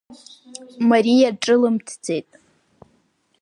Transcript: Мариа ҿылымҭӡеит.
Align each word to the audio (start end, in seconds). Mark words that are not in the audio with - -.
Мариа 0.89 1.29
ҿылымҭӡеит. 1.41 2.29